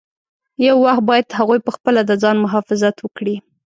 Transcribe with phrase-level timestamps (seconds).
[0.65, 3.35] یو وخت باید هغوی پخپله د ځان مخافظت وکړي.